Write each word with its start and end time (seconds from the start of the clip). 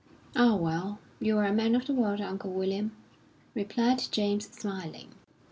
"Ah, 0.35 0.55
well, 0.55 0.97
you're 1.19 1.43
a 1.43 1.53
man 1.53 1.75
of 1.75 1.85
the 1.85 1.93
world, 1.93 2.21
Uncle 2.21 2.51
William," 2.51 2.91
replied 3.53 4.01
James, 4.11 4.47
smiling. 4.49 5.11